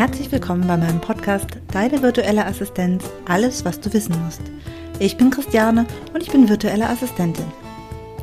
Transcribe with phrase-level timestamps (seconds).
[0.00, 4.40] Herzlich willkommen bei meinem Podcast Deine virtuelle Assistenz, alles, was du wissen musst.
[4.98, 5.84] Ich bin Christiane
[6.14, 7.44] und ich bin virtuelle Assistentin.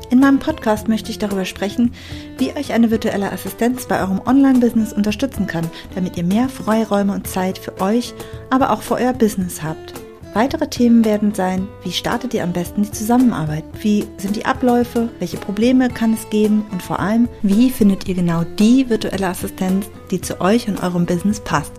[0.10, 1.93] In meinem Podcast möchte ich darüber sprechen,
[2.39, 7.28] wie euch eine virtuelle Assistenz bei eurem Online-Business unterstützen kann, damit ihr mehr Freiräume und
[7.28, 8.16] Zeit für euch,
[8.50, 9.94] aber auch für euer Business habt.
[10.37, 13.64] Weitere Themen werden sein, wie startet ihr am besten die Zusammenarbeit?
[13.82, 15.10] Wie sind die Abläufe?
[15.18, 16.63] Welche Probleme kann es geben?
[16.71, 21.07] Und vor allem, wie findet ihr genau die virtuelle Assistenz, die zu euch und eurem
[21.07, 21.73] Business passt?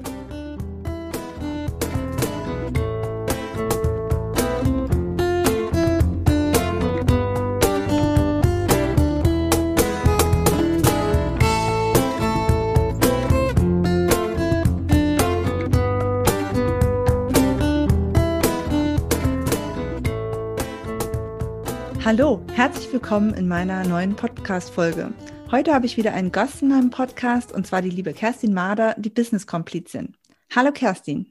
[22.09, 25.13] Hallo, herzlich willkommen in meiner neuen Podcast-Folge.
[25.51, 28.95] Heute habe ich wieder einen Gast in meinem Podcast und zwar die liebe Kerstin Mader,
[28.97, 30.17] die Business-Komplizin.
[30.57, 31.31] Hallo Kerstin.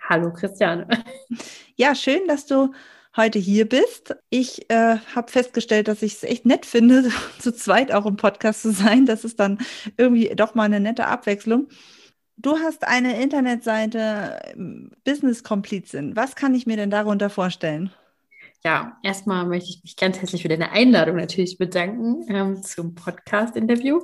[0.00, 0.86] Hallo Christiane.
[1.76, 2.74] Ja, schön, dass du
[3.16, 4.14] heute hier bist.
[4.28, 8.60] Ich äh, habe festgestellt, dass ich es echt nett finde, zu zweit auch im Podcast
[8.60, 9.06] zu sein.
[9.06, 9.60] Das ist dann
[9.96, 11.68] irgendwie doch mal eine nette Abwechslung.
[12.36, 16.16] Du hast eine Internetseite ähm, Business Komplizin.
[16.16, 17.90] Was kann ich mir denn darunter vorstellen?
[18.64, 24.00] Ja, erstmal möchte ich mich ganz herzlich für deine Einladung natürlich bedanken ähm, zum Podcast-Interview.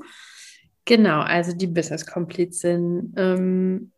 [0.85, 3.15] Genau, also die Business-Komplizin.
[3.17, 3.93] Ähm,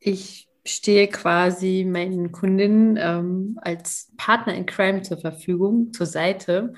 [0.00, 6.72] ich stehe quasi meinen Kundinnen ähm, als Partner in Crime zur Verfügung, zur Seite.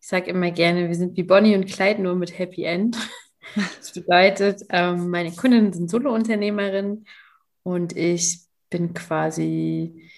[0.00, 2.96] Ich sage immer gerne, wir sind wie Bonnie und Clyde, nur mit Happy End.
[3.78, 7.06] Das bedeutet, ähm, meine Kundinnen sind Solo-Unternehmerinnen
[7.62, 10.10] und ich bin quasi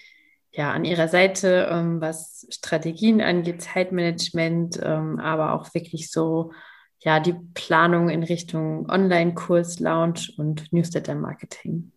[0.59, 6.51] ja, an ihrer Seite, ähm, was Strategien angeht, Zeitmanagement, ähm, aber auch wirklich so,
[6.99, 11.93] ja, die Planung in Richtung Online-Kurs, Launch und Newsletter-Marketing.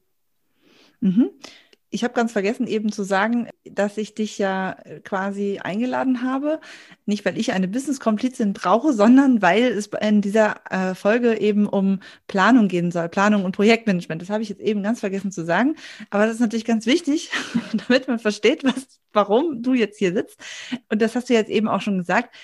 [1.01, 1.31] Mhm.
[1.91, 6.61] Ich habe ganz vergessen eben zu sagen, dass ich dich ja quasi eingeladen habe.
[7.07, 12.01] Nicht, weil ich eine Business-Komplizin brauche, sondern weil es in dieser äh, Folge eben um
[12.27, 14.21] Planung gehen soll, Planung und Projektmanagement.
[14.21, 15.77] Das habe ich jetzt eben ganz vergessen zu sagen.
[16.11, 17.31] Aber das ist natürlich ganz wichtig,
[17.89, 20.39] damit man versteht, was, warum du jetzt hier sitzt.
[20.89, 22.35] Und das hast du jetzt eben auch schon gesagt.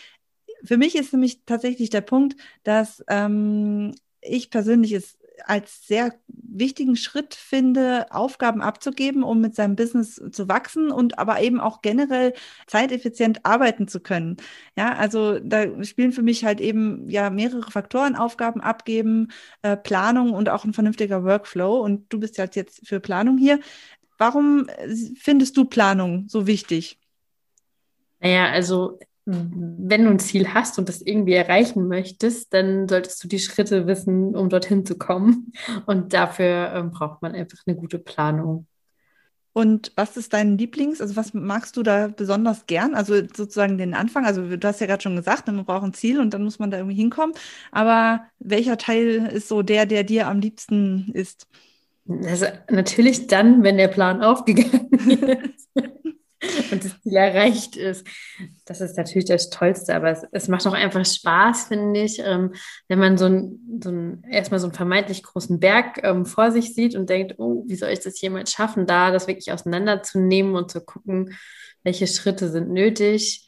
[0.64, 6.96] Für mich ist nämlich tatsächlich der Punkt, dass ähm, ich persönlich es als sehr wichtigen
[6.96, 12.34] Schritt finde, Aufgaben abzugeben, um mit seinem Business zu wachsen und aber eben auch generell
[12.66, 14.36] zeiteffizient arbeiten zu können.
[14.76, 19.28] Ja, also da spielen für mich halt eben ja mehrere Faktoren, Aufgaben abgeben,
[19.62, 21.80] äh, Planung und auch ein vernünftiger Workflow.
[21.80, 23.60] Und du bist halt jetzt für Planung hier.
[24.18, 24.66] Warum
[25.16, 26.98] findest du Planung so wichtig?
[28.20, 28.98] Naja, also
[29.30, 33.86] wenn du ein Ziel hast und das irgendwie erreichen möchtest, dann solltest du die Schritte
[33.86, 35.52] wissen, um dorthin zu kommen.
[35.84, 38.66] Und dafür ähm, braucht man einfach eine gute Planung.
[39.52, 41.00] Und was ist dein Lieblings?
[41.00, 42.94] Also was magst du da besonders gern?
[42.94, 44.24] Also sozusagen den Anfang.
[44.24, 46.70] Also du hast ja gerade schon gesagt, man braucht ein Ziel und dann muss man
[46.70, 47.34] da irgendwie hinkommen.
[47.72, 51.48] Aber welcher Teil ist so der, der dir am liebsten ist?
[52.06, 55.68] Also natürlich dann, wenn der Plan aufgegangen ist.
[56.72, 58.06] und das Ziel erreicht ist.
[58.64, 62.54] Das ist natürlich das Tollste, aber es, es macht auch einfach Spaß, finde ich, ähm,
[62.86, 66.74] wenn man so, ein, so ein, erstmal so einen vermeintlich großen Berg ähm, vor sich
[66.74, 70.70] sieht und denkt, oh, wie soll ich das jemals schaffen, da das wirklich auseinanderzunehmen und
[70.70, 71.36] zu gucken,
[71.82, 73.46] welche Schritte sind nötig,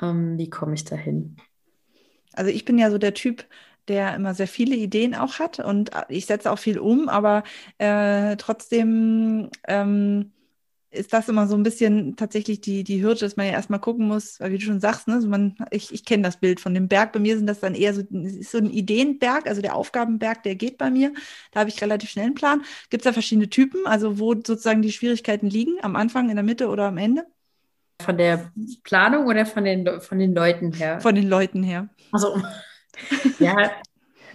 [0.00, 1.36] ähm, wie komme ich dahin.
[2.32, 3.44] Also ich bin ja so der Typ,
[3.88, 7.42] der immer sehr viele Ideen auch hat und ich setze auch viel um, aber
[7.78, 10.32] äh, trotzdem ähm,
[10.92, 14.06] ist das immer so ein bisschen tatsächlich die, die Hürde, dass man ja erstmal gucken
[14.06, 16.74] muss, weil wie du schon sagst, ne, also man, ich, ich kenne das Bild von
[16.74, 17.12] dem Berg.
[17.12, 18.02] Bei mir sind das dann eher so,
[18.42, 21.12] so ein Ideenberg, also der Aufgabenberg, der geht bei mir.
[21.50, 22.62] Da habe ich relativ schnell einen Plan.
[22.90, 26.44] Gibt es da verschiedene Typen, also wo sozusagen die Schwierigkeiten liegen, am Anfang, in der
[26.44, 27.24] Mitte oder am Ende?
[28.02, 28.52] Von der
[28.84, 31.00] Planung oder von den, von den Leuten her?
[31.00, 31.88] Von den Leuten her.
[32.10, 32.40] Also,
[33.38, 33.70] ja,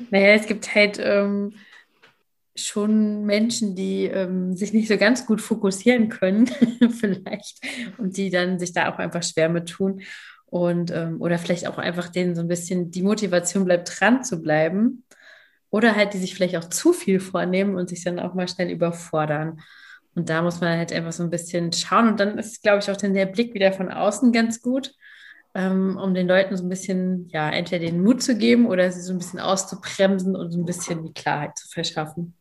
[0.10, 1.00] naja, es gibt halt.
[1.00, 1.54] Ähm,
[2.58, 6.48] schon Menschen, die ähm, sich nicht so ganz gut fokussieren können,
[7.00, 7.60] vielleicht,
[7.98, 10.02] und die dann sich da auch einfach schwer mit tun.
[10.46, 14.42] Und ähm, oder vielleicht auch einfach denen so ein bisschen die Motivation bleibt, dran zu
[14.42, 15.04] bleiben.
[15.70, 18.70] Oder halt, die sich vielleicht auch zu viel vornehmen und sich dann auch mal schnell
[18.70, 19.60] überfordern.
[20.16, 22.08] Und da muss man halt einfach so ein bisschen schauen.
[22.08, 24.94] Und dann ist, glaube ich, auch dann der Blick wieder von außen ganz gut,
[25.54, 29.02] ähm, um den Leuten so ein bisschen, ja, entweder den Mut zu geben oder sie
[29.02, 32.37] so ein bisschen auszubremsen und so ein bisschen die Klarheit zu verschaffen.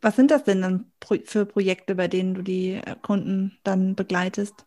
[0.00, 0.92] Was sind das denn dann
[1.24, 4.66] für Projekte, bei denen du die äh, Kunden dann begleitest?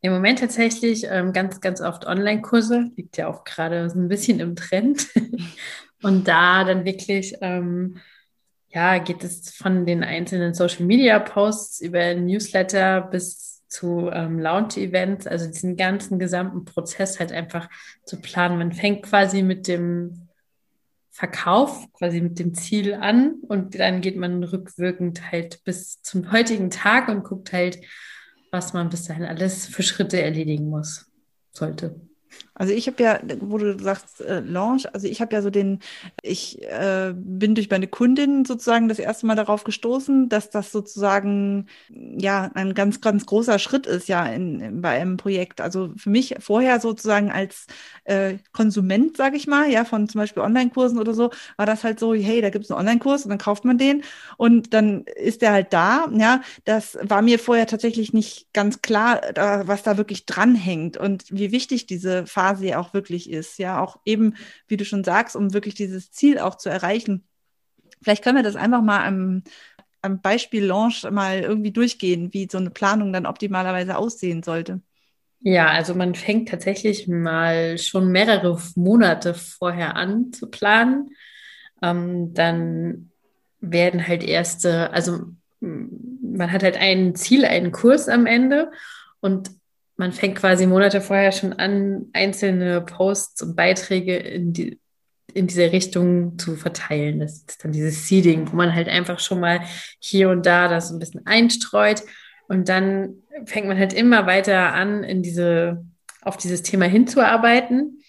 [0.00, 4.40] Im Moment tatsächlich ähm, ganz, ganz oft Online-Kurse, liegt ja auch gerade so ein bisschen
[4.40, 5.08] im Trend.
[6.02, 7.98] Und da dann wirklich ähm,
[8.68, 15.26] ja, geht es von den einzelnen Social Media Posts über Newsletter bis zu ähm, Launch-Events,
[15.26, 17.68] also diesen ganzen gesamten Prozess halt einfach
[18.04, 18.58] zu planen.
[18.58, 20.27] Man fängt quasi mit dem
[21.18, 26.70] Verkauf, quasi mit dem Ziel an und dann geht man rückwirkend halt bis zum heutigen
[26.70, 27.80] Tag und guckt halt,
[28.52, 31.10] was man bis dahin alles für Schritte erledigen muss,
[31.50, 32.00] sollte.
[32.58, 35.78] Also ich habe ja, wo du sagst äh, Launch, also ich habe ja so den,
[36.22, 41.66] ich äh, bin durch meine Kundin sozusagen das erste Mal darauf gestoßen, dass das sozusagen
[41.88, 45.60] ja ein ganz, ganz großer Schritt ist ja in, in bei einem Projekt.
[45.60, 47.66] Also für mich vorher sozusagen als
[48.04, 51.98] äh, Konsument, sage ich mal, ja, von zum Beispiel Online-Kursen oder so, war das halt
[52.00, 54.02] so, hey, da gibt es einen Online-Kurs und dann kauft man den
[54.36, 56.08] und dann ist der halt da.
[56.12, 61.24] Ja, das war mir vorher tatsächlich nicht ganz klar, da, was da wirklich dranhängt und
[61.30, 63.58] wie wichtig diese Phase quasi auch wirklich ist.
[63.58, 64.34] Ja, auch eben,
[64.66, 67.24] wie du schon sagst, um wirklich dieses Ziel auch zu erreichen.
[68.02, 69.42] Vielleicht können wir das einfach mal am,
[70.02, 74.80] am Beispiel Launch mal irgendwie durchgehen, wie so eine Planung dann optimalerweise aussehen sollte.
[75.40, 81.10] Ja, also man fängt tatsächlich mal schon mehrere Monate vorher an zu planen.
[81.80, 83.10] Ähm, dann
[83.60, 85.26] werden halt erste, also
[85.60, 88.70] man hat halt ein Ziel, einen Kurs am Ende
[89.20, 89.50] und
[89.98, 94.78] man fängt quasi Monate vorher schon an, einzelne Posts und Beiträge in, die,
[95.34, 97.18] in diese Richtung zu verteilen.
[97.18, 99.60] Das ist dann dieses Seeding, wo man halt einfach schon mal
[99.98, 102.04] hier und da das ein bisschen einstreut.
[102.46, 105.84] Und dann fängt man halt immer weiter an, in diese,
[106.22, 108.00] auf dieses Thema hinzuarbeiten.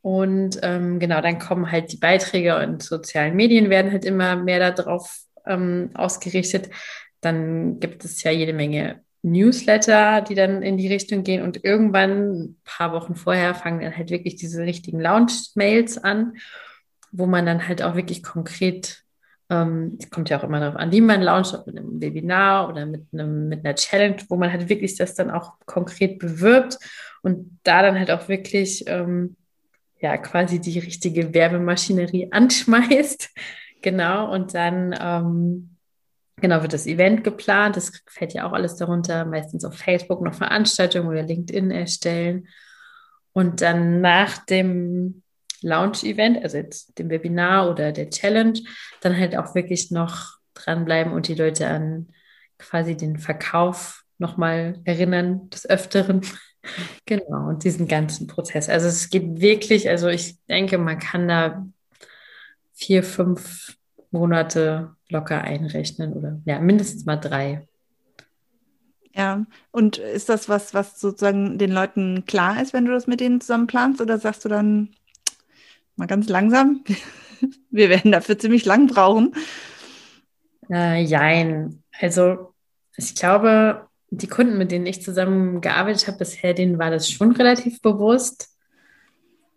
[0.00, 4.72] Und ähm, genau, dann kommen halt die Beiträge und sozialen Medien werden halt immer mehr
[4.72, 6.70] darauf ähm, ausgerichtet.
[7.20, 11.42] Dann gibt es ja jede Menge Newsletter, die dann in die Richtung gehen.
[11.42, 16.34] Und irgendwann, ein paar Wochen vorher, fangen dann halt wirklich diese richtigen Launch-Mails an,
[17.10, 19.02] wo man dann halt auch wirklich konkret,
[19.50, 22.86] ähm, kommt ja auch immer darauf an, wie man launcht, ob mit einem Webinar oder
[22.86, 26.78] mit, einem, mit einer Challenge, wo man halt wirklich das dann auch konkret bewirbt
[27.22, 29.36] und da dann halt auch wirklich, ähm,
[29.98, 33.30] ja, quasi die richtige Werbemaschinerie anschmeißt.
[33.82, 35.75] Genau, und dann ähm,
[36.40, 37.76] Genau, wird das Event geplant.
[37.76, 39.24] Das fällt ja auch alles darunter.
[39.24, 42.48] Meistens auf Facebook noch Veranstaltungen oder LinkedIn erstellen.
[43.32, 45.22] Und dann nach dem
[45.62, 48.60] Launch-Event, also jetzt dem Webinar oder der Challenge,
[49.00, 52.08] dann halt auch wirklich noch dranbleiben und die Leute an
[52.58, 56.22] quasi den Verkauf nochmal erinnern, des Öfteren.
[57.06, 58.68] genau, und diesen ganzen Prozess.
[58.68, 61.66] Also es geht wirklich, also ich denke, man kann da
[62.74, 63.76] vier, fünf
[64.10, 67.66] Monate locker einrechnen oder ja, mindestens mal drei.
[69.14, 73.20] Ja, und ist das was, was sozusagen den Leuten klar ist, wenn du das mit
[73.20, 74.90] denen zusammen planst, oder sagst du dann
[75.96, 76.84] mal ganz langsam?
[77.70, 79.34] Wir werden dafür ziemlich lang brauchen.
[80.70, 81.82] Äh, jein.
[81.98, 82.52] Also
[82.96, 87.32] ich glaube, die Kunden, mit denen ich zusammen gearbeitet habe bisher, denen war das schon
[87.32, 88.56] relativ bewusst.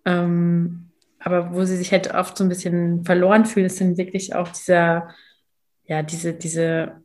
[0.05, 4.35] Ähm, aber wo sie sich halt oft so ein bisschen verloren fühlen, ist dann wirklich
[4.35, 5.09] auch dieser,
[5.89, 7.01] ja, diese, diese,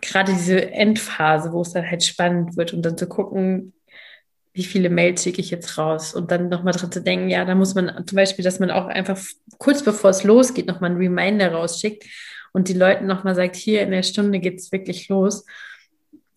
[0.00, 3.74] gerade diese Endphase, wo es dann halt spannend wird und dann zu gucken,
[4.54, 7.54] wie viele Mails schicke ich jetzt raus und dann nochmal dran zu denken, ja, da
[7.54, 9.18] muss man zum Beispiel, dass man auch einfach
[9.58, 12.04] kurz bevor es losgeht, nochmal einen Reminder rausschickt
[12.52, 15.44] und die Leuten nochmal sagt, hier in der Stunde geht es wirklich los,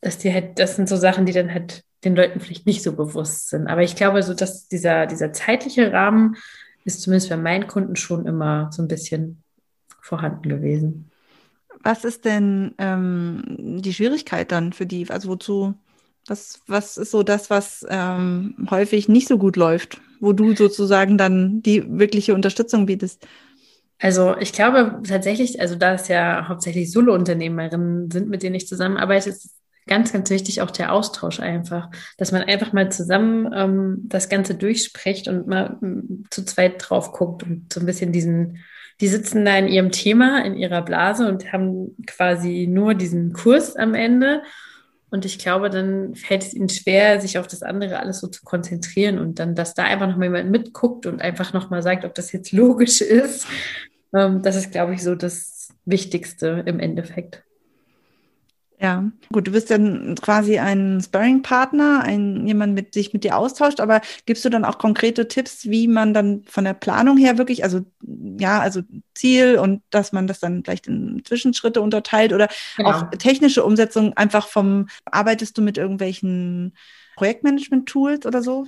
[0.01, 2.93] dass die halt, das sind so Sachen, die dann halt den Leuten vielleicht nicht so
[2.93, 3.67] bewusst sind.
[3.67, 6.36] Aber ich glaube, so dass dieser, dieser zeitliche Rahmen
[6.84, 9.43] ist zumindest bei meinen Kunden schon immer so ein bisschen
[10.01, 11.12] vorhanden gewesen.
[11.84, 13.44] Was ist denn ähm,
[13.82, 15.10] die Schwierigkeit dann für die?
[15.10, 15.75] Also wozu,
[16.27, 21.17] was, was ist so das, was ähm, häufig nicht so gut läuft, wo du sozusagen
[21.17, 23.27] dann die wirkliche Unterstützung bietest?
[24.00, 29.29] Also ich glaube tatsächlich, also da es ja hauptsächlich Solo-Unternehmerinnen sind, mit denen ich zusammenarbeite,
[29.29, 29.55] ist
[29.88, 34.55] ganz, ganz wichtig auch der Austausch einfach, dass man einfach mal zusammen ähm, das Ganze
[34.55, 38.58] durchspricht und mal ähm, zu zweit drauf guckt und so ein bisschen diesen,
[39.02, 43.75] die sitzen da in ihrem Thema, in ihrer Blase und haben quasi nur diesen Kurs
[43.75, 44.42] am Ende.
[45.10, 48.44] Und ich glaube, dann fällt es ihnen schwer, sich auf das andere alles so zu
[48.44, 52.04] konzentrieren und dann, dass da einfach noch mal jemand mitguckt und einfach noch mal sagt,
[52.04, 53.48] ob das jetzt logisch ist.
[54.14, 57.45] Ähm, das ist, glaube ich, so das Wichtigste im Endeffekt.
[58.86, 63.80] Ja, gut, du bist dann quasi ein Sparring-Partner, ein jemand, mit sich mit dir austauscht,
[63.80, 67.63] aber gibst du dann auch konkrete Tipps, wie man dann von der Planung her wirklich,
[67.63, 68.82] also ja, also
[69.15, 72.92] Ziel und dass man das dann vielleicht in Zwischenschritte unterteilt oder genau.
[72.92, 76.77] auch technische Umsetzung einfach vom, arbeitest du mit irgendwelchen
[77.15, 78.68] Projektmanagement-Tools oder so?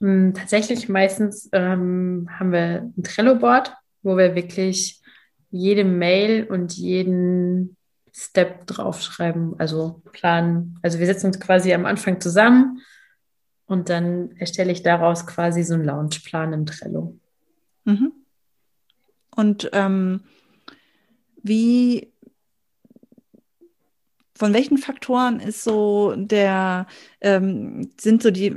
[0.00, 5.02] Hm, tatsächlich meistens ähm, haben wir ein Trello-Board, wo wir wirklich
[5.50, 7.75] jede Mail und jeden
[8.18, 10.78] Step draufschreiben, also planen.
[10.80, 12.80] Also wir setzen uns quasi am Anfang zusammen
[13.66, 17.18] und dann erstelle ich daraus quasi so einen Launchplan im Trello.
[17.84, 18.12] Mhm.
[19.36, 20.22] Und ähm,
[21.42, 22.10] wie,
[24.34, 26.86] von welchen Faktoren ist so der,
[27.20, 28.56] ähm, sind so die,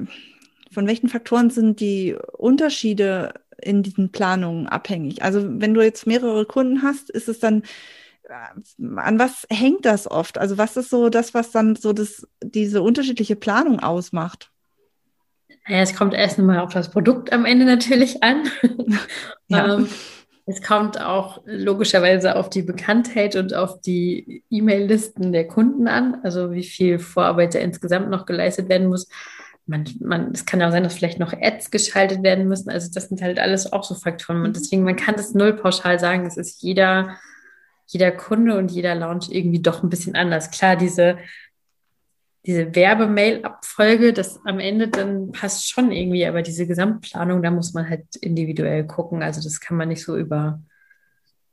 [0.71, 5.21] von welchen Faktoren sind die Unterschiede in diesen Planungen abhängig?
[5.21, 7.63] Also wenn du jetzt mehrere Kunden hast, ist es dann,
[8.29, 10.37] an was hängt das oft?
[10.37, 14.51] Also was ist so das, was dann so das, diese unterschiedliche Planung ausmacht?
[15.67, 18.49] Ja, es kommt erst einmal auf das Produkt am Ende natürlich an.
[19.51, 19.77] Ja.
[19.77, 19.89] ähm,
[20.45, 26.51] es kommt auch logischerweise auf die Bekanntheit und auf die E-Mail-Listen der Kunden an, also
[26.51, 29.07] wie viel Vorarbeit da insgesamt noch geleistet werden muss.
[29.67, 32.71] Man, man, es kann auch sein, dass vielleicht noch Ads geschaltet werden müssen.
[32.71, 34.37] Also das sind halt alles auch so Faktoren.
[34.37, 34.53] Und mhm.
[34.53, 36.25] deswegen, man kann das null pauschal sagen.
[36.25, 37.15] Es ist jeder,
[37.89, 40.51] jeder Kunde und jeder Launch irgendwie doch ein bisschen anders.
[40.51, 41.17] Klar, diese
[42.45, 47.89] diese Werbemail-Abfolge, das am Ende dann passt schon irgendwie, aber diese Gesamtplanung, da muss man
[47.89, 49.21] halt individuell gucken.
[49.21, 50.61] Also das kann man nicht so über,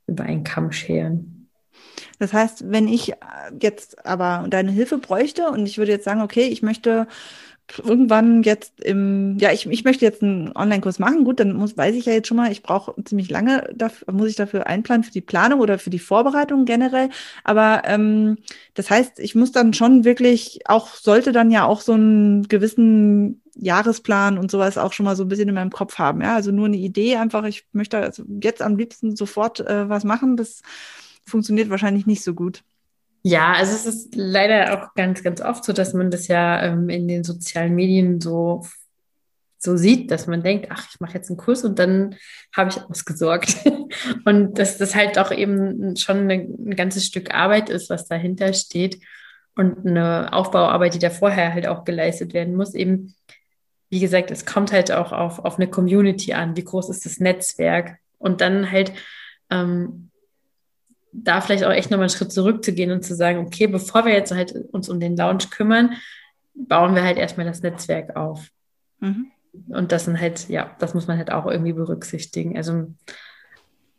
[0.07, 1.51] über einen Kamm scheren.
[2.19, 3.13] Das heißt, wenn ich
[3.61, 7.07] jetzt aber deine Hilfe bräuchte und ich würde jetzt sagen, okay, ich möchte
[7.85, 11.25] irgendwann jetzt im, ja, ich, ich möchte jetzt einen Online-Kurs machen.
[11.25, 14.29] Gut, dann muss, weiß ich ja jetzt schon mal, ich brauche ziemlich lange, dafür, muss
[14.29, 17.11] ich dafür einplanen für die Planung oder für die Vorbereitung generell.
[17.45, 18.39] Aber ähm,
[18.75, 23.43] das heißt, ich muss dann schon wirklich auch, sollte dann ja auch so einen gewissen
[23.57, 26.21] Jahresplan und sowas auch schon mal so ein bisschen in meinem Kopf haben.
[26.21, 30.05] Ja, also nur eine Idee einfach, ich möchte also jetzt am liebsten sofort äh, was
[30.05, 30.37] machen.
[30.37, 30.63] Das
[31.27, 32.63] funktioniert wahrscheinlich nicht so gut.
[33.29, 36.89] Ja, also es ist leider auch ganz, ganz oft so, dass man das ja ähm,
[36.89, 38.65] in den sozialen Medien so,
[39.59, 42.15] so sieht, dass man denkt, ach, ich mache jetzt einen Kurs und dann
[42.55, 43.57] habe ich ausgesorgt.
[44.25, 48.53] und dass das halt auch eben schon eine, ein ganzes Stück Arbeit ist, was dahinter
[48.53, 49.01] steht
[49.57, 52.75] und eine Aufbauarbeit, die da vorher halt auch geleistet werden muss.
[52.75, 53.17] Eben,
[53.91, 56.57] wie gesagt, es kommt halt auch auf, auf eine Community an.
[56.57, 57.97] Wie groß ist das Netzwerk?
[58.19, 58.93] Und dann halt
[59.51, 60.13] ähm,
[61.13, 64.33] da vielleicht auch echt nochmal einen Schritt zurückzugehen und zu sagen, okay, bevor wir jetzt
[64.33, 65.95] halt uns um den Lounge kümmern,
[66.55, 68.49] bauen wir halt erstmal das Netzwerk auf.
[69.01, 69.31] Mhm.
[69.69, 72.57] Und das sind halt, ja, das muss man halt auch irgendwie berücksichtigen.
[72.57, 72.93] Also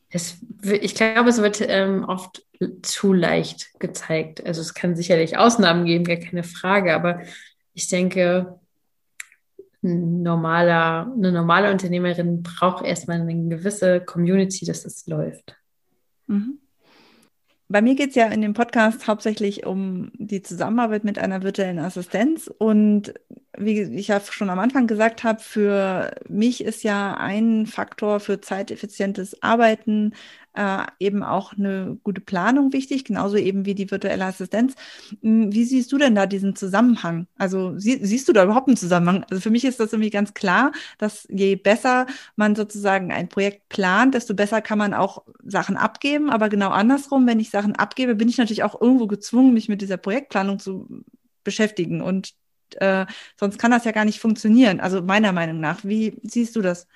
[0.10, 2.44] es, ich glaube, es wird ähm, oft
[2.82, 4.46] zu leicht gezeigt.
[4.46, 7.22] Also es kann sicherlich Ausnahmen geben, gar keine Frage, aber
[7.74, 8.60] ich denke,
[9.84, 15.56] ein normaler, eine normale Unternehmerin braucht erstmal eine gewisse Community, dass es läuft.
[16.28, 16.60] Mhm.
[17.70, 21.80] Bei mir geht es ja in dem Podcast hauptsächlich um die Zusammenarbeit mit einer virtuellen
[21.80, 22.50] Assistenz.
[22.60, 23.14] Und
[23.58, 28.40] wie ich ja schon am Anfang gesagt habe, für mich ist ja ein Faktor für
[28.40, 30.14] zeiteffizientes Arbeiten
[30.58, 34.74] äh, eben auch eine gute Planung wichtig, genauso eben wie die virtuelle Assistenz.
[35.22, 37.28] Hm, wie siehst du denn da diesen Zusammenhang?
[37.38, 39.24] Also sie, siehst du da überhaupt einen Zusammenhang?
[39.30, 43.70] Also für mich ist das irgendwie ganz klar, dass je besser man sozusagen ein Projekt
[43.70, 46.32] plant, desto besser kann man auch Sachen abgeben.
[46.32, 49.82] Aber genau andersrum, wenn ich Sachen abgebe, bin ich natürlich auch irgendwo gezwungen, mich mit
[49.82, 51.04] dieser Projektplanung zu
[51.44, 52.02] beschäftigen.
[52.02, 52.34] Und
[52.78, 53.06] äh,
[53.40, 54.80] sonst kann das ja gar nicht funktionieren.
[54.80, 55.84] Also meiner Meinung nach.
[55.84, 56.88] Wie siehst du das?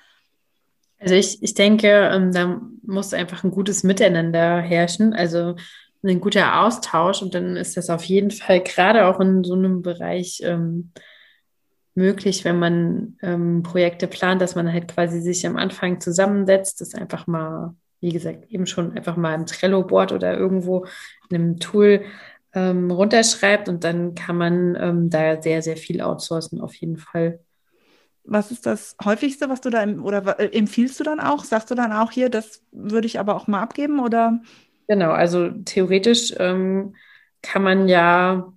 [1.02, 5.56] Also ich, ich denke, ähm, da muss einfach ein gutes Miteinander herrschen, also
[6.04, 9.82] ein guter Austausch und dann ist das auf jeden Fall gerade auch in so einem
[9.82, 10.92] Bereich ähm,
[11.94, 16.94] möglich, wenn man ähm, Projekte plant, dass man halt quasi sich am Anfang zusammensetzt, das
[16.94, 20.86] einfach mal, wie gesagt, eben schon einfach mal im Trello-Board oder irgendwo
[21.30, 22.04] in einem Tool
[22.54, 27.40] ähm, runterschreibt und dann kann man ähm, da sehr, sehr viel outsourcen auf jeden Fall.
[28.24, 31.44] Was ist das häufigste, was du da oder äh, empfiehlst du dann auch?
[31.44, 34.40] Sagst du dann auch hier, das würde ich aber auch mal abgeben oder?
[34.88, 36.94] Genau, also theoretisch ähm,
[37.42, 38.52] kann man ja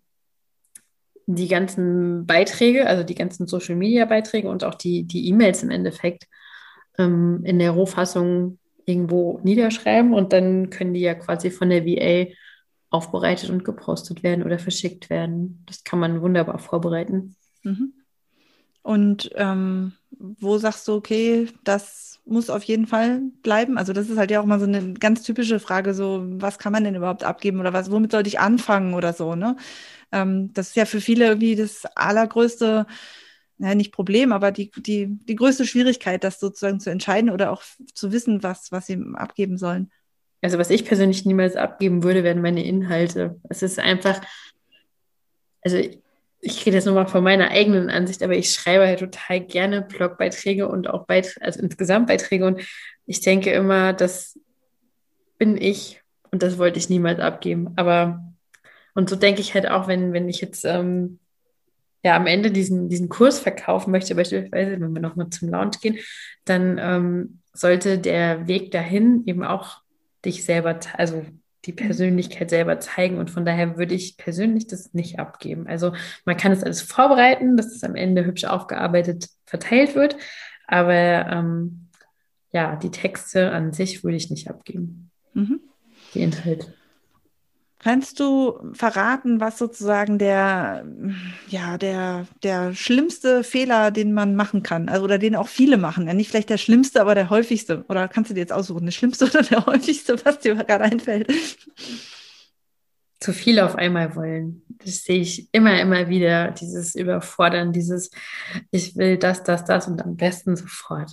[1.28, 5.72] die ganzen Beiträge, also die ganzen Social Media Beiträge und auch die die E-Mails im
[5.72, 6.28] Endeffekt
[6.98, 12.32] ähm, in der Rohfassung irgendwo niederschreiben und dann können die ja quasi von der VA
[12.90, 15.64] aufbereitet und gepostet werden oder verschickt werden.
[15.66, 17.36] Das kann man wunderbar vorbereiten.
[17.64, 17.94] Mhm.
[18.86, 23.80] Und ähm, wo sagst du, okay, das muss auf jeden Fall bleiben?
[23.80, 26.72] Also das ist halt ja auch mal so eine ganz typische Frage, so was kann
[26.72, 29.56] man denn überhaupt abgeben oder was, womit sollte ich anfangen oder so, ne?
[30.12, 32.86] Ähm, das ist ja für viele irgendwie das allergrößte,
[33.58, 37.64] naja, nicht Problem, aber die, die, die größte Schwierigkeit, das sozusagen zu entscheiden oder auch
[37.96, 39.90] zu wissen, was, was sie abgeben sollen.
[40.44, 43.42] Also was ich persönlich niemals abgeben würde, wären meine Inhalte.
[43.50, 44.22] Es ist einfach,
[45.64, 45.80] also
[46.46, 50.68] ich rede jetzt nochmal von meiner eigenen Ansicht, aber ich schreibe halt total gerne Blogbeiträge
[50.68, 52.46] und auch Beiträge, also insgesamt Beiträge.
[52.46, 52.62] Und
[53.08, 54.40] ich denke immer, das
[55.40, 57.74] bin ich und das wollte ich niemals abgeben.
[57.78, 58.24] Aber
[58.94, 61.20] und so denke ich halt auch, wenn, wenn ich jetzt ähm,
[62.04, 65.98] ja am Ende diesen, diesen Kurs verkaufen möchte, beispielsweise, wenn wir nochmal zum Launch gehen,
[66.46, 69.82] dann ähm, sollte der Weg dahin eben auch
[70.24, 71.26] dich selber, also
[71.66, 73.18] die Persönlichkeit selber zeigen.
[73.18, 75.68] Und von daher würde ich persönlich das nicht abgeben.
[75.68, 75.94] Also
[76.26, 80.18] man kann es alles vorbereiten, dass es am Ende hübsch aufgearbeitet verteilt wird.
[80.68, 81.90] Aber ähm,
[82.52, 85.12] ja, die Texte an sich würde ich nicht abgeben.
[85.34, 85.60] Mhm.
[86.14, 86.74] Die Inhalte.
[87.86, 90.88] Kannst du verraten, was sozusagen der,
[91.50, 96.08] ja, der, der schlimmste Fehler, den man machen kann, also, oder den auch viele machen?
[96.08, 97.86] Ja, nicht vielleicht der schlimmste, aber der häufigste.
[97.88, 101.32] Oder kannst du dir jetzt aussuchen, der schlimmste oder der häufigste, was dir gerade einfällt?
[103.20, 104.64] Zu viel auf einmal wollen.
[104.84, 106.50] Das sehe ich immer, immer wieder.
[106.50, 108.10] Dieses Überfordern, dieses,
[108.72, 111.12] ich will das, das, das und am besten sofort.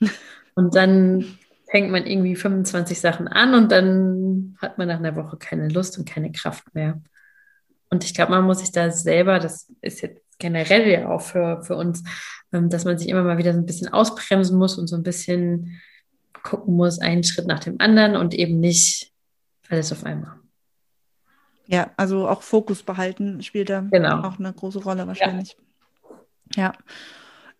[0.56, 1.37] Und dann
[1.70, 5.98] fängt man irgendwie 25 Sachen an und dann hat man nach einer Woche keine Lust
[5.98, 7.00] und keine Kraft mehr.
[7.90, 11.62] Und ich glaube, man muss sich da selber, das ist jetzt generell ja auch für,
[11.62, 12.04] für uns,
[12.52, 15.02] ähm, dass man sich immer mal wieder so ein bisschen ausbremsen muss und so ein
[15.02, 15.80] bisschen
[16.42, 19.12] gucken muss, einen Schritt nach dem anderen und eben nicht
[19.68, 20.36] alles auf einmal.
[21.66, 24.22] Ja, also auch Fokus behalten spielt da genau.
[24.22, 25.56] auch eine große Rolle wahrscheinlich.
[26.54, 26.72] Ja.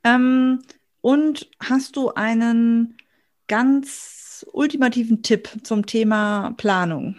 [0.05, 0.15] ja.
[0.15, 0.63] Ähm,
[1.03, 2.97] und hast du einen
[3.49, 7.17] ganz ultimativen Tipp zum Thema Planung?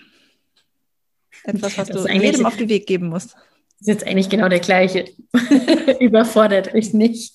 [1.44, 3.34] Etwas, was du jedem auf den Weg geben musst.
[3.34, 5.06] Das ist jetzt eigentlich genau der gleiche.
[6.00, 7.34] Überfordert euch nicht.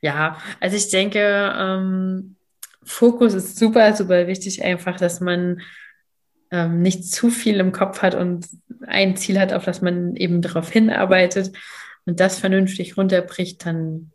[0.00, 1.20] ja, also ich denke,
[1.56, 2.36] ähm,
[2.82, 5.60] Fokus ist super, super wichtig, einfach, dass man
[6.50, 8.48] ähm, nicht zu viel im Kopf hat und
[8.86, 11.52] ein Ziel hat, auf das man eben darauf hinarbeitet
[12.04, 14.10] und das vernünftig runterbricht, dann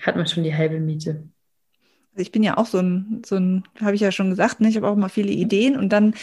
[0.00, 1.28] hat man schon die halbe Miete.
[2.16, 4.70] Also ich bin ja auch so ein, so ein, habe ich ja schon gesagt, ne?
[4.70, 6.14] ich habe auch immer viele Ideen und dann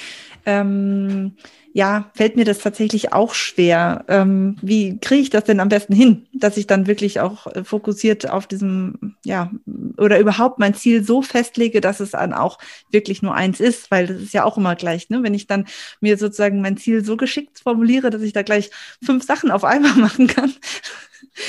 [0.43, 1.34] ähm,
[1.71, 4.03] ja, fällt mir das tatsächlich auch schwer.
[4.08, 7.63] Ähm, wie kriege ich das denn am besten hin, dass ich dann wirklich auch äh,
[7.63, 9.51] fokussiert auf diesem, ja,
[9.97, 12.58] oder überhaupt mein Ziel so festlege, dass es dann auch
[12.89, 15.21] wirklich nur eins ist, weil das ist ja auch immer gleich, ne?
[15.21, 15.67] Wenn ich dann
[16.01, 18.71] mir sozusagen mein Ziel so geschickt formuliere, dass ich da gleich
[19.03, 20.53] fünf Sachen auf einmal machen kann.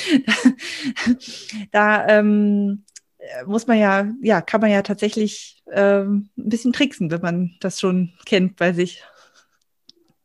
[1.71, 2.94] da ähm, äh,
[3.45, 7.79] muss man ja, ja, kann man ja tatsächlich ähm, ein bisschen tricksen, wenn man das
[7.79, 9.03] schon kennt bei sich.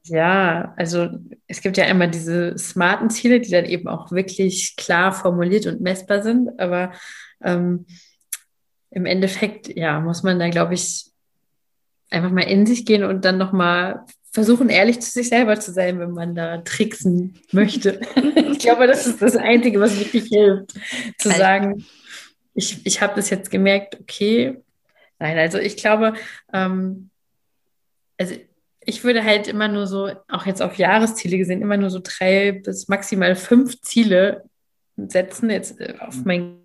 [0.04, 1.08] Ja, also
[1.46, 5.80] es gibt ja immer diese smarten Ziele, die dann eben auch wirklich klar formuliert und
[5.80, 6.92] messbar sind, aber
[7.42, 7.86] ähm,
[8.90, 11.10] im Endeffekt, ja, muss man da, glaube ich,
[12.10, 15.98] einfach mal in sich gehen und dann nochmal versuchen, ehrlich zu sich selber zu sein,
[15.98, 18.00] wenn man da tricksen möchte.
[18.50, 20.72] ich glaube, das ist das Einzige, was wirklich hilft,
[21.18, 21.84] zu also, sagen,
[22.54, 24.60] ich, ich habe das jetzt gemerkt, okay,
[25.18, 26.14] nein, also ich glaube,
[26.52, 27.10] ähm,
[28.18, 28.34] also
[28.80, 32.52] ich würde halt immer nur so, auch jetzt auf Jahresziele gesehen, immer nur so drei
[32.52, 34.44] bis maximal fünf Ziele
[34.96, 36.60] setzen, jetzt äh, auf mein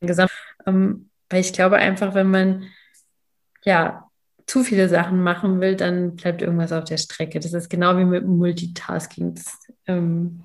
[0.00, 0.30] Gesamt.
[0.66, 2.70] Ähm, weil ich glaube einfach, wenn man
[3.64, 4.10] ja
[4.46, 7.40] zu viele Sachen machen will, dann bleibt irgendwas auf der Strecke.
[7.40, 9.34] Das ist genau wie mit Multitasking.
[9.34, 10.44] Das ähm,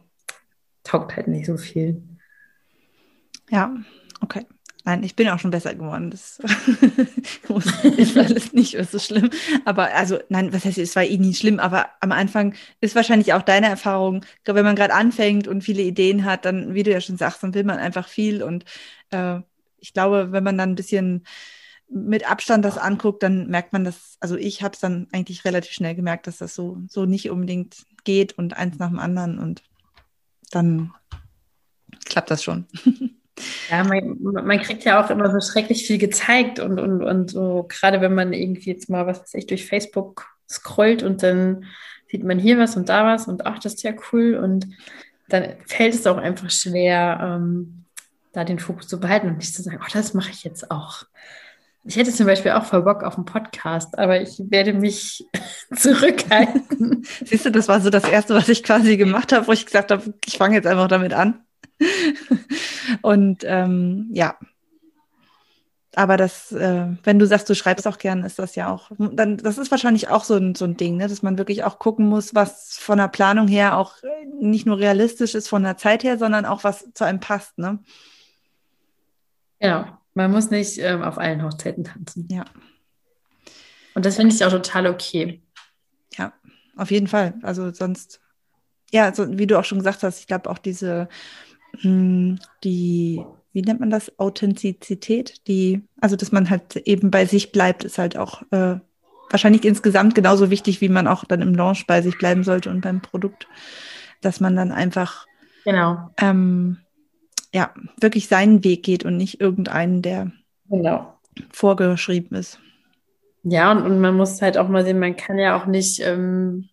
[0.84, 2.02] taugt halt nicht so viel.
[3.50, 3.76] Ja,
[4.22, 4.46] okay.
[4.86, 6.10] Nein, ich bin auch schon besser geworden.
[6.10, 6.40] Das
[7.98, 9.30] ist alles nicht so schlimm.
[9.66, 13.34] Aber also, nein, was heißt, es war eh nie schlimm, aber am Anfang ist wahrscheinlich
[13.34, 17.02] auch deine Erfahrung, wenn man gerade anfängt und viele Ideen hat, dann, wie du ja
[17.02, 18.42] schon sagst, dann will man einfach viel.
[18.42, 18.66] Und
[19.12, 19.42] äh,
[19.78, 21.26] ich glaube, wenn man dann ein bisschen
[21.90, 25.72] mit Abstand das anguckt, dann merkt man das, also ich habe es dann eigentlich relativ
[25.72, 29.64] schnell gemerkt, dass das so, so nicht unbedingt geht und eins nach dem anderen und
[30.52, 30.94] dann
[32.06, 32.66] klappt das schon.
[33.70, 37.66] Ja, man, man, kriegt ja auch immer so schrecklich viel gezeigt und, und, und so,
[37.68, 41.66] gerade wenn man irgendwie jetzt mal, was weiß ich, durch Facebook scrollt und dann
[42.10, 44.68] sieht man hier was und da was und ach, das ist ja cool und
[45.28, 47.86] dann fällt es auch einfach schwer, ähm,
[48.34, 51.04] da den Fokus zu behalten und nicht zu sagen, oh, das mache ich jetzt auch.
[51.86, 55.26] Ich hätte zum Beispiel auch voll Bock auf einen Podcast, aber ich werde mich
[55.76, 57.06] zurückhalten.
[57.26, 59.92] Siehst du, das war so das Erste, was ich quasi gemacht habe, wo ich gesagt
[59.92, 61.42] habe, ich fange jetzt einfach damit an.
[63.02, 64.38] Und ähm, ja,
[65.96, 69.38] aber das, äh, wenn du sagst, du schreibst auch gern, ist das ja auch, dann,
[69.38, 71.08] das ist wahrscheinlich auch so ein, so ein Ding, ne?
[71.08, 73.96] dass man wirklich auch gucken muss, was von der Planung her auch
[74.40, 77.80] nicht nur realistisch ist von der Zeit her, sondern auch was zu einem passt, ne?
[79.60, 79.86] Genau.
[80.14, 82.28] Man muss nicht ähm, auf allen Hochzeiten tanzen.
[82.32, 82.46] Ja.
[83.94, 85.42] Und das finde ich auch total okay.
[86.18, 86.34] Ja,
[86.76, 87.36] auf jeden Fall.
[87.42, 88.20] Also sonst,
[88.92, 91.10] ja, so, wie du auch schon gesagt hast, ich glaube auch diese,
[91.84, 97.52] die, wie wie nennt man das, Authentizität, die, also dass man halt eben bei sich
[97.52, 98.76] bleibt, ist halt auch äh,
[99.30, 102.82] wahrscheinlich insgesamt genauso wichtig, wie man auch dann im Launch bei sich bleiben sollte und
[102.82, 103.48] beim Produkt,
[104.22, 105.26] dass man dann einfach
[105.64, 106.10] genau.
[106.20, 106.78] ähm,
[107.54, 110.32] ja, wirklich seinen Weg geht und nicht irgendeinen, der
[110.70, 111.20] genau.
[111.52, 112.60] vorgeschrieben ist.
[113.44, 116.70] Ja, und, und man muss halt auch mal sehen, man kann ja auch nicht ähm,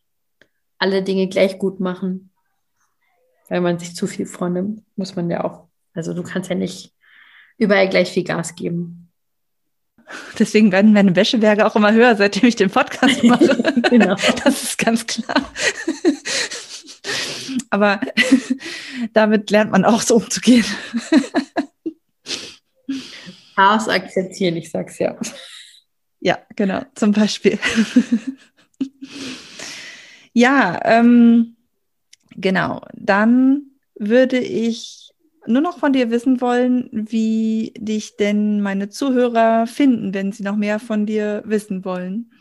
[0.78, 2.30] alle Dinge gleich gut machen,
[3.48, 5.68] weil man sich zu viel vornimmt, muss man ja auch.
[5.94, 6.92] Also du kannst ja nicht
[7.58, 9.08] überall gleich viel Gas geben.
[10.38, 13.74] Deswegen werden meine Wäscheberge auch immer höher, seitdem ich den Podcast mache.
[13.90, 14.16] genau.
[14.44, 15.50] Das ist ganz klar.
[17.70, 18.00] Aber
[19.12, 20.64] damit lernt man auch so umzugehen.
[23.54, 25.16] Chaos akzeptieren, ich sag's ja.
[26.20, 27.58] Ja, genau, zum Beispiel.
[30.32, 31.55] ja, ähm,
[32.36, 32.82] genau.
[32.94, 35.10] Dann würde ich
[35.46, 40.56] nur noch von dir wissen wollen, wie dich denn meine Zuhörer finden, wenn sie noch
[40.56, 42.32] mehr von dir wissen wollen.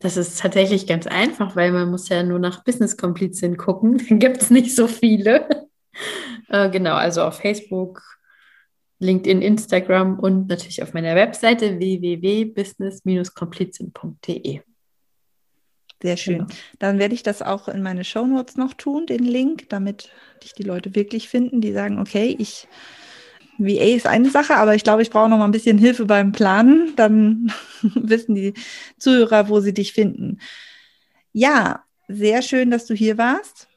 [0.00, 3.96] Das ist tatsächlich ganz einfach, weil man muss ja nur nach Business-Komplizien gucken.
[4.08, 5.68] Dann gibt es nicht so viele.
[6.48, 8.02] äh, genau, also auf Facebook,
[8.98, 14.60] LinkedIn, Instagram und natürlich auf meiner Webseite www.business-komplizien.de.
[16.04, 16.38] Sehr schön.
[16.40, 16.50] Genau.
[16.80, 20.10] Dann werde ich das auch in meine Show Notes noch tun, den Link, damit
[20.42, 22.68] dich die Leute wirklich finden, die sagen, okay, ich
[23.56, 26.32] VA ist eine Sache, aber ich glaube, ich brauche noch mal ein bisschen Hilfe beim
[26.32, 26.92] Planen.
[26.96, 27.50] Dann
[27.94, 28.52] wissen die
[28.98, 30.40] Zuhörer, wo sie dich finden.
[31.32, 33.68] Ja, sehr schön, dass du hier warst.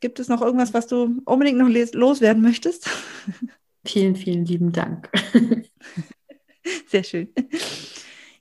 [0.00, 2.90] Gibt es noch irgendwas, was du unbedingt noch loswerden möchtest?
[3.86, 5.10] Vielen, vielen lieben Dank.
[6.86, 7.32] Sehr schön.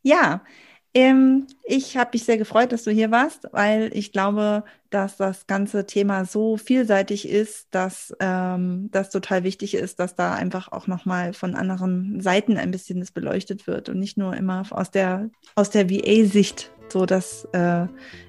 [0.03, 0.43] Ja,
[0.93, 5.47] ähm, ich habe mich sehr gefreut, dass du hier warst, weil ich glaube, dass das
[5.47, 10.87] ganze Thema so vielseitig ist, dass ähm, das total wichtig ist, dass da einfach auch
[10.87, 15.29] nochmal von anderen Seiten ein bisschen das beleuchtet wird und nicht nur immer aus der,
[15.55, 17.85] aus der VA-Sicht, so dass äh,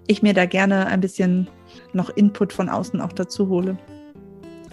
[0.06, 1.48] ich mir da gerne ein bisschen
[1.92, 3.76] noch Input von außen auch dazu hole.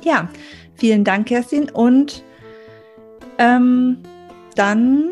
[0.04, 0.30] Ja,
[0.76, 1.72] vielen Dank, Kerstin.
[1.72, 2.24] Und
[3.40, 3.98] ähm,
[4.56, 5.10] dann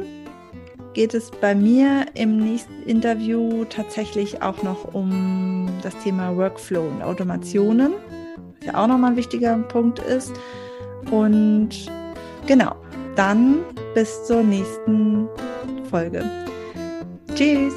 [0.98, 7.04] geht es bei mir im nächsten Interview tatsächlich auch noch um das Thema Workflow und
[7.04, 7.94] Automationen,
[8.58, 10.34] was ja auch nochmal ein wichtiger Punkt ist.
[11.12, 11.70] Und
[12.48, 12.76] genau,
[13.16, 13.60] dann
[13.94, 15.28] bis zur nächsten
[15.88, 16.24] Folge.
[17.36, 17.76] Tschüss!